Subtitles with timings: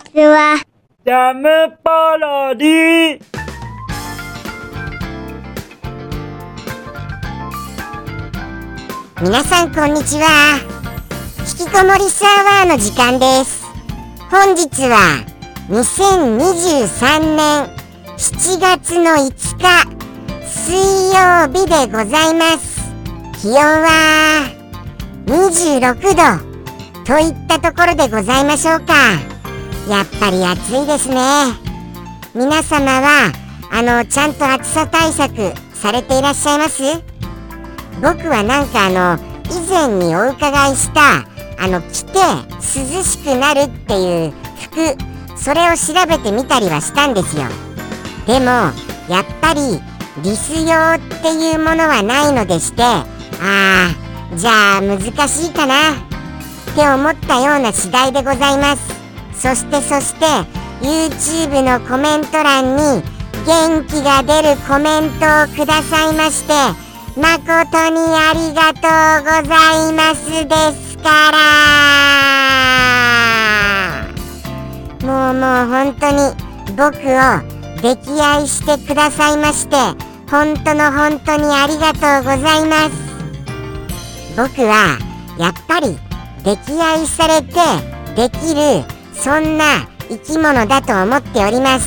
[0.00, 0.56] ちは。
[1.04, 3.22] ジャムパロディ
[9.22, 10.58] 皆さんこんにちは。
[11.40, 13.64] 引きこもりサーバーの時間です。
[14.30, 15.24] 本日は
[15.68, 17.68] 2023年
[18.16, 20.00] 7月の5日
[20.46, 20.74] 水
[21.12, 22.80] 曜日でございます。
[23.40, 24.50] 気温は
[25.26, 29.29] 26度といったところでございましょうか
[29.90, 31.16] やっぱり暑いですね。
[32.32, 33.32] 皆様は
[33.72, 36.82] あのちゃんと暑さ対策されていらっしゃいます？
[38.00, 39.18] 僕はなんかあの
[39.50, 41.26] 以前にお伺いした
[41.58, 42.20] あの着て
[42.54, 44.32] 涼しくなるっていう
[44.70, 44.96] 服
[45.36, 47.42] それを調べてみたりはしたんですよ。
[48.28, 49.80] でもやっぱり
[50.22, 53.04] リス用っていうものはないのでしてあ
[53.42, 55.96] あじゃあ難しいかなっ
[56.76, 58.99] て思ったような次第でございます。
[59.40, 60.26] そしてそして
[60.82, 63.02] YouTube のコメント欄に
[63.46, 66.52] 元気が出るコメントをくださいまして
[67.18, 68.80] 誠にありがと
[69.18, 71.38] うございますですから。
[75.06, 76.18] もうもう本当に
[76.76, 77.10] 僕を
[77.80, 79.76] 溺愛してくださいまして
[80.30, 82.92] 本当の本当にありがとうございます。
[84.36, 84.98] 僕は
[85.38, 85.98] やっぱり
[86.44, 87.54] 溺愛されて
[88.14, 88.84] できる
[89.22, 91.86] そんな生き物だと思っております。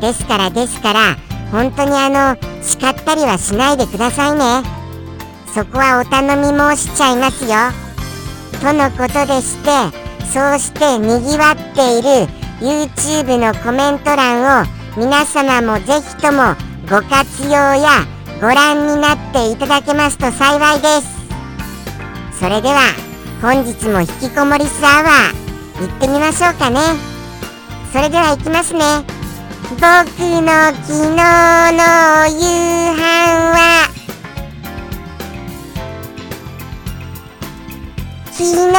[0.00, 1.16] ですからですから
[1.50, 4.62] 本当にあの叱ったりはしないでくださいね。
[5.52, 7.50] そこはお頼み申しちゃいますよ。
[8.60, 9.70] とのことでして
[10.32, 12.28] そうしてにぎわっている
[12.60, 14.66] YouTube のコメント欄を
[14.96, 16.54] 皆様もぜひとも
[16.88, 18.06] ご活用や
[18.40, 22.38] ご覧になっていただけますと幸いです。
[22.38, 22.78] それでは
[23.40, 25.41] 本日も引きこもりスアワー。
[25.82, 26.78] 行ってみましょうかね。
[27.92, 28.80] それでは行きますね。
[29.70, 31.86] 僕の昨日の
[32.28, 32.38] 夕
[32.94, 33.00] 飯
[33.50, 33.58] は
[38.30, 38.72] 昨日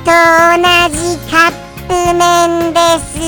[0.00, 0.98] と同じ
[1.30, 1.52] カッ
[1.86, 3.20] プ麺です。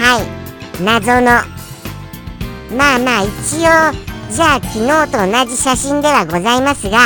[0.00, 0.24] はい。
[0.82, 1.26] 謎の。
[2.76, 6.98] まあまあ一応じゃあ昨日と同じ写真ではございますが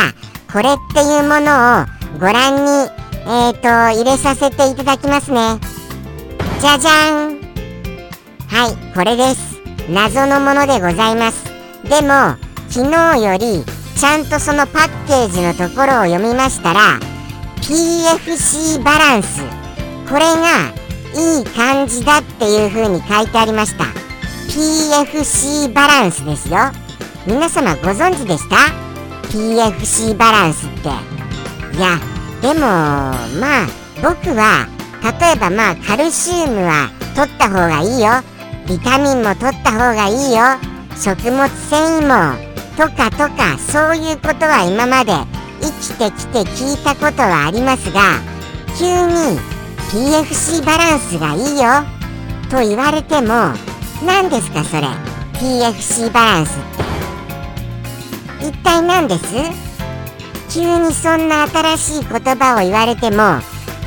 [0.53, 1.87] これっていうものを
[2.19, 3.00] ご覧に
[3.33, 5.61] えーと入れさせていただきますね。
[6.61, 7.39] じゃじゃん。
[8.49, 9.61] はいこれです。
[9.89, 11.45] 謎のものでございます。
[11.85, 12.35] でも
[12.69, 13.65] 昨日より
[13.97, 16.99] ちゃんとそのパッケージのところを読みましたら
[17.63, 19.43] PFC バランス。
[20.09, 20.73] これが
[21.15, 23.85] いい感じだっていう風に書いてありました。
[24.49, 26.59] PFC バランスですよ。
[27.29, 28.57] 皆様ご存知でした
[29.29, 30.89] ？PFC バランスって。
[31.77, 32.10] いや
[32.43, 33.67] でもまあ
[34.03, 34.67] 僕は
[35.21, 38.23] 例えばまあカルシウムは取った方がいいよ。
[38.67, 40.59] ビタミンも取った方がいいよ。
[40.97, 42.39] 食物繊維も
[42.77, 45.13] とかとかそういうことは今まで
[45.61, 48.01] 生きてきて聞いたことはありますが
[48.79, 49.39] 急に
[49.91, 51.85] PFC バランスがいいよ。
[52.51, 53.53] と言われても
[54.05, 54.83] 何ですかそれ
[55.35, 56.53] ？PFC バランスっ
[58.41, 58.47] て。
[58.49, 59.70] 一体何です？
[60.53, 63.41] 急にそんな新しい言葉を言われても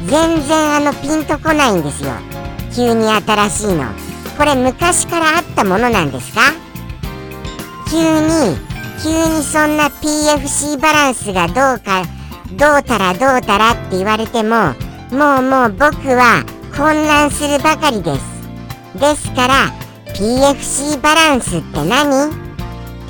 [0.08, 2.12] 全然あのピンとこないんですよ。
[2.76, 3.86] 急に新しいの。
[4.38, 6.42] これ昔からあったものなんですか？
[7.90, 8.58] 急に
[9.04, 12.04] 急にそんな PFC バランスがどうか
[12.58, 14.74] どうたらどうたらって言われても
[15.12, 16.44] もうもう僕は
[16.76, 19.00] 混乱するばかりです。
[19.00, 19.54] ですから
[20.16, 22.32] PFC バランスって何？
[22.32, 22.34] っ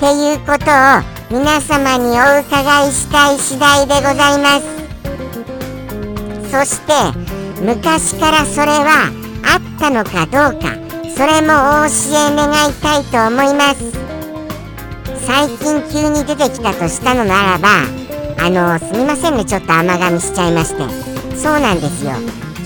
[0.00, 4.64] ていうことを皆様にお伺いしたい次第でございます。
[6.50, 6.92] そして
[7.60, 9.10] 昔からそれは
[9.44, 10.76] あったのかどうか
[11.16, 13.92] それもお教え願いたいと思います。
[15.26, 17.68] 最近急に出てきたとしたのならば
[18.38, 20.82] あのすみませんねちょっと甘噛みしちゃいまして。
[21.36, 22.12] そうなんですよ。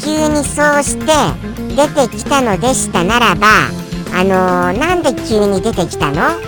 [0.05, 1.06] 急にそうして
[1.75, 3.47] 出てきたのでしたならば
[4.15, 6.48] あのー、なんで急に出てきたの？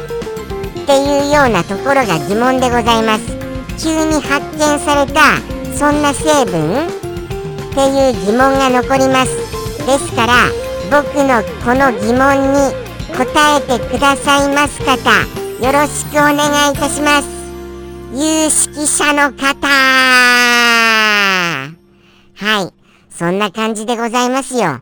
[0.83, 3.27] っていうようなところが疑問でございます。
[3.83, 5.39] 急に発見された
[5.77, 6.87] そんな成分？
[6.87, 9.37] っていう疑問が残ります。
[9.87, 10.35] ですから
[10.91, 12.75] 僕のこの疑問に
[13.17, 14.95] 答えてくださいます方
[15.65, 17.29] よろしくお願いいたします。
[18.13, 19.69] 有識者の方。
[22.35, 22.73] はい。
[23.11, 24.81] そんな感じでございますよ。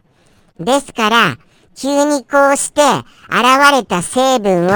[0.61, 1.37] ですから
[1.77, 2.81] 急にこうして
[3.29, 4.69] 現れた成分を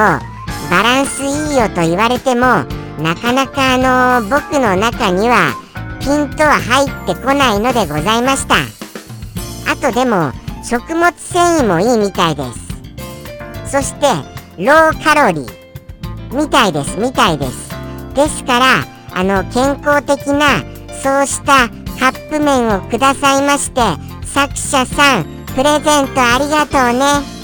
[0.73, 2.41] バランスいいよと言われても
[2.99, 5.53] なかなかあの僕の中には
[6.01, 8.55] ピンとは入ってこないのでございました。
[9.71, 10.33] あとでも
[10.65, 12.43] 食物繊維もいいみたいで
[13.67, 13.71] す。
[13.71, 14.07] そして
[14.57, 16.35] ローカロリー。
[16.35, 17.69] みたいですみたいです。
[18.15, 18.67] ですから
[19.13, 20.65] あの健康的な
[21.03, 21.69] そうした
[22.01, 23.83] カップ麺をくださいまして
[24.25, 25.25] 作者さん
[25.55, 27.43] プレゼントありがとうね。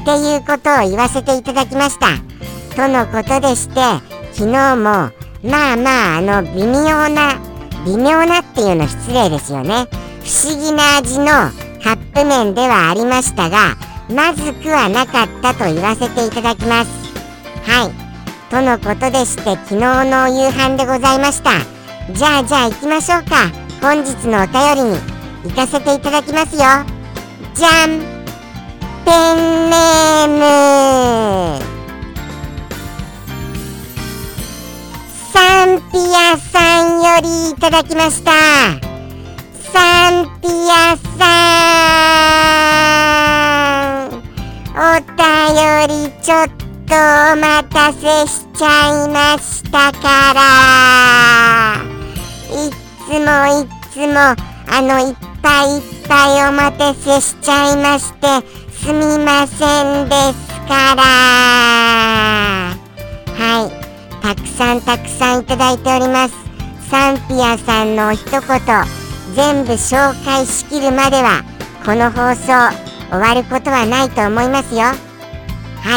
[0.00, 2.29] っていうことを言わせていただきました。
[2.80, 3.74] とのことでして
[4.32, 4.82] 昨日も
[5.44, 7.38] まあまああの微妙な
[7.84, 9.86] 微妙なっていうの失礼ですよね。
[10.24, 11.26] 不思議な味の
[11.84, 13.76] カップ麺ではありましたが
[14.08, 16.90] まずくはなかったと言わせていただきます。
[17.70, 17.92] はい。
[18.50, 21.50] とのことでして昨日の夕飯でございました。
[22.14, 23.50] じゃあじゃあ行きましょうか。
[23.82, 24.98] 本日のお便りに
[25.44, 26.60] 行かせていただきますよ。
[27.54, 28.00] じゃん。
[29.04, 31.69] ペンネーム。
[35.40, 38.30] サンピアさんよりいただきました。
[39.72, 41.24] サンピアさ
[44.04, 44.20] ん
[44.76, 45.16] お便
[45.88, 50.38] りちょっとお待たせしちゃいましたから。
[52.50, 52.68] い
[53.06, 53.24] つも
[53.62, 54.36] いつも
[54.68, 58.26] あのいっぱいいっぱいお待たせしちゃいまして
[58.76, 61.79] すみませんですから。
[64.30, 66.34] たくさんたくさんいただいております。
[66.88, 68.40] サンピアさんの一言
[69.34, 71.42] 全部紹介しきるまでは
[71.84, 72.46] この放送
[73.10, 74.82] 終わることはないと思いますよ。
[74.82, 74.94] は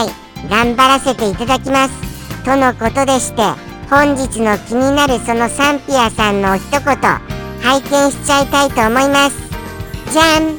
[0.07, 0.49] い。
[0.49, 2.43] 頑張らせていただきます。
[2.43, 3.43] とのことでして
[3.87, 9.37] 本日の気になるそのサンピアさんの一言拝見しちゃいたいと思います。
[10.11, 10.57] じゃん。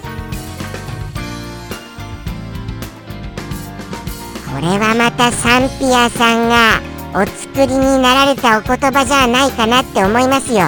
[4.55, 10.61] これはまたサンピアさんがお作りになられたお言葉じゃないかなって思いますよ。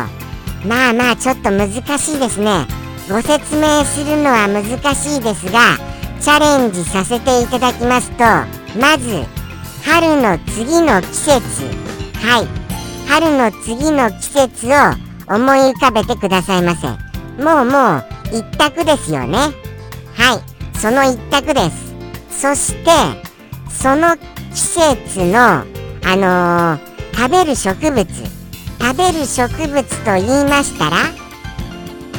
[0.64, 2.66] まあまあちょっと難しいですね。
[3.08, 4.64] ご説明するのは難
[4.94, 5.76] しいですが
[6.20, 8.25] チャレンジさせていただきますと
[8.81, 9.25] まず
[9.84, 11.40] 春の次の季節。
[12.16, 12.66] はい。
[13.08, 16.88] 春の次の季節を思い浮かべてくださいませ。
[17.43, 19.38] もうもう一択ですよね。
[20.14, 20.78] はい。
[20.78, 21.94] その一択です。
[22.31, 22.90] そして
[23.69, 25.64] その季節の
[26.08, 28.06] あのー、食べる植物
[28.79, 30.97] 食べる植物と言いましたら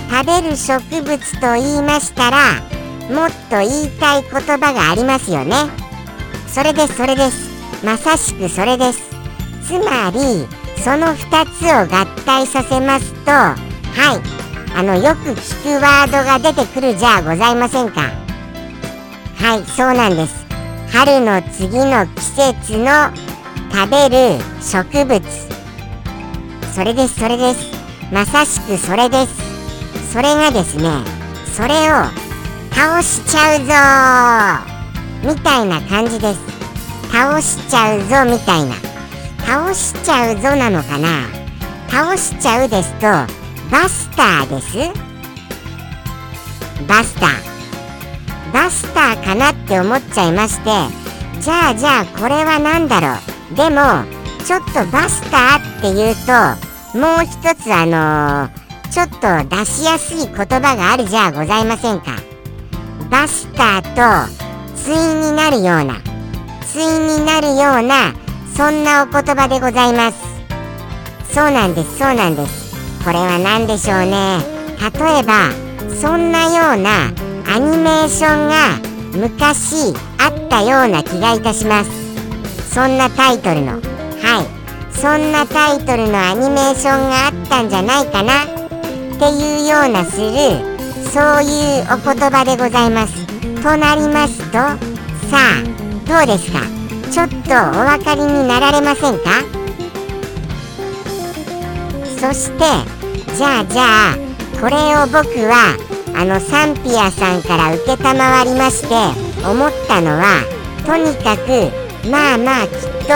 [0.09, 2.77] 食べる植物と言いましたら
[3.09, 5.55] もっと言いたい言葉がありますよね。
[6.47, 7.49] それですそれです。
[7.85, 8.99] まさしくそれです。
[9.65, 10.45] つまり
[10.83, 14.75] その2つを合体させますとはい。
[14.75, 18.01] あのよく聞くワードが出てくるじゃございませんか。
[19.37, 20.45] はいそうなんです。
[20.91, 23.11] 春の次の季節の
[23.79, 25.21] 食べる植物。
[26.73, 27.71] それですそれです。
[28.11, 30.11] まさしくそれです。
[30.11, 30.89] それがですね
[31.53, 32.05] それを
[32.71, 34.63] 倒しちゃう
[35.21, 35.29] ぞ。
[35.29, 36.39] みたいな感じです。
[37.11, 38.73] 倒しちゃうぞみたいな。
[39.45, 41.27] 倒しちゃうぞなのかな。
[41.87, 43.01] 倒しちゃうですと
[43.71, 44.75] バスターです？
[46.87, 47.29] バスター。
[48.51, 50.71] バスターかなって思っちゃいまして
[51.41, 53.36] じゃあじゃあこれは何だろう？
[53.55, 54.03] でも
[54.45, 62.11] ちょっとバスターっていうともう一つあのー、ちょっと出しやすい言葉があるじゃございませんか。
[63.09, 64.47] バスターと
[64.85, 66.01] 対になるような
[66.73, 68.13] 対になるような
[68.55, 70.17] そんなお言葉でございます。
[71.33, 72.75] そうなんですそうなんです。
[73.03, 74.39] これは何でしょうね。
[74.79, 75.51] 例えば
[76.01, 77.07] そんなような
[77.53, 78.79] アニメーションが
[79.17, 82.06] 昔あったような気がいたします。
[82.77, 83.71] そんなタイトルの。
[83.71, 83.79] は
[84.43, 84.93] い。
[84.93, 88.43] そんなタイトルのアニメーションがあったんじゃないかな。
[88.43, 90.29] っていうようなする
[91.09, 93.25] そういうお言葉でございます。
[93.63, 94.77] となりますとさ
[95.33, 95.63] あ
[96.05, 96.59] どうですか？
[97.11, 99.41] ちょっとお分かりになられませんか？
[102.19, 102.63] そして
[103.35, 104.17] じゃあじゃあ
[104.61, 105.75] これを僕は
[106.15, 107.95] あのサンピアさんから承
[108.45, 108.93] りまして
[109.49, 110.43] 思ったのは
[110.85, 112.71] とにかくまあまあきっ
[113.05, 113.13] と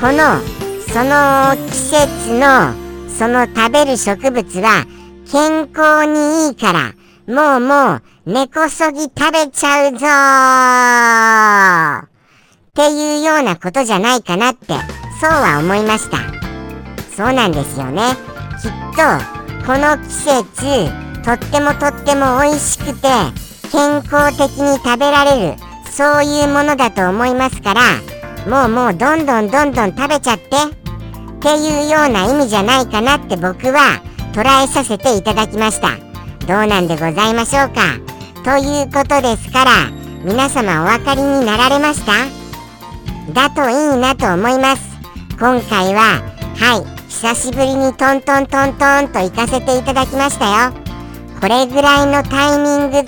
[0.00, 0.40] この
[0.88, 2.74] その季節の
[3.08, 4.86] その食べる植物は
[5.30, 6.94] 健康にいいから
[7.26, 10.06] もうもう根こそぎ食べちゃうぞ
[12.06, 12.08] っ
[12.74, 14.74] ていうようなことじゃないかなって
[15.20, 16.18] そうは思いました。
[17.16, 18.02] そうなんですよね。
[18.62, 19.02] きっと
[19.66, 20.88] この季節
[21.24, 23.08] とってもとっても美味しくて
[23.70, 25.67] 健康的に食べられる
[25.98, 27.80] そういうものだと思いますから
[28.48, 30.48] もうもうどんどんどんどん食べちゃってっ
[31.40, 34.00] ていうような意味じゃないかなって僕は
[34.32, 35.96] 捉えさせていただきました。
[36.46, 37.98] どうなんでございましょうか。
[38.44, 39.70] ということですから
[40.22, 42.12] 皆様お分かりになられました？
[43.32, 44.82] だといいなと思います。
[45.40, 46.22] 今回は
[46.54, 50.72] はい久しぶりにトントントントンと行かせていただきましたよ。
[51.40, 53.02] これぐらいのタイミング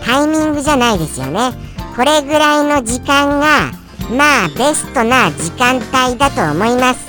[0.00, 1.65] タイミングじゃないですよね。
[1.96, 3.72] これぐらいの時間が
[4.10, 7.06] まあベストな時間帯だと思います。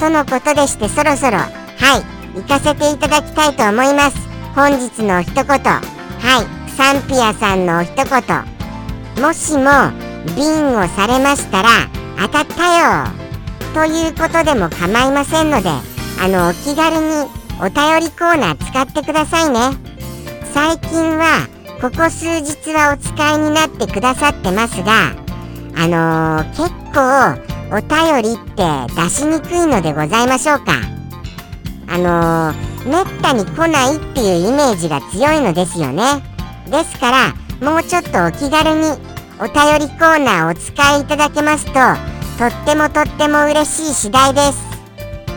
[0.00, 1.48] とのことでしてそろそろは
[2.34, 4.16] い行かせていただきたいと思います。
[4.56, 5.44] 本日の一言。
[5.46, 5.80] は
[6.42, 9.92] いサンピアさんの一言もしも
[10.34, 11.68] ビンをされましたら
[12.18, 13.24] 当たったよ。
[13.72, 15.68] ということでも構いませんので
[16.20, 19.76] あのお気軽にお便りコーナー使ってくださいね。
[20.52, 21.46] 最近は
[21.84, 25.14] ここ数日はお使いになってくださってますが
[25.76, 27.36] あのー、結構
[27.68, 28.64] お便りって
[28.94, 30.80] 出しにくいのでございましょうか。
[31.86, 36.22] あのー、めったに来ないっていうイメージが強いのですよね。
[36.70, 38.88] ですからもうちょっとお気軽に
[39.38, 41.72] お便りコーナーお使いいただけますと
[42.38, 44.64] とってもとっても嬉しい次第です。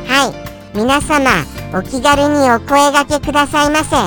[0.07, 0.77] はい。
[0.77, 1.29] 皆様
[1.77, 3.97] お気軽にお声がけくださいませ。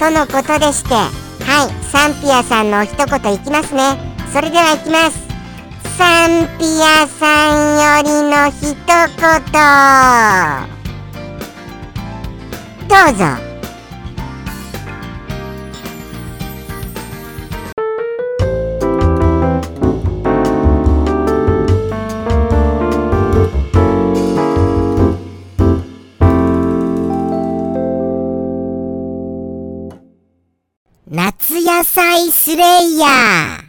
[0.00, 1.25] とのことでして
[1.56, 3.96] はいサンピアさんの一言いきますね。
[4.30, 5.26] それではいきます。
[5.96, 9.16] サンピアさんよりの一言。
[12.88, 13.45] どうぞ。
[32.56, 33.66] レイヤー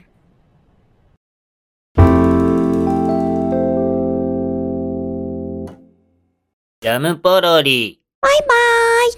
[6.80, 8.00] ジャムポロリ。
[8.22, 9.14] バイバーイ